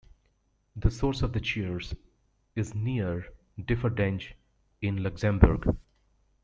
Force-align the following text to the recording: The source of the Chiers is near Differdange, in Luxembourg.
The 0.77 0.89
source 0.89 1.21
of 1.21 1.31
the 1.33 1.39
Chiers 1.39 1.93
is 2.55 2.73
near 2.73 3.27
Differdange, 3.59 4.33
in 4.81 5.03
Luxembourg. 5.03 5.77